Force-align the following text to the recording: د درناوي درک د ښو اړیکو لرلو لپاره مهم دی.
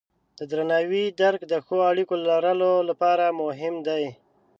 د 0.37 0.39
درناوي 0.51 1.05
درک 1.21 1.41
د 1.51 1.53
ښو 1.65 1.77
اړیکو 1.91 2.13
لرلو 2.27 2.73
لپاره 2.89 3.25
مهم 3.41 3.75
دی. 3.87 4.03